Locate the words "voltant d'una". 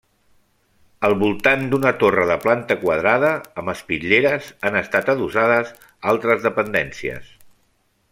1.23-1.91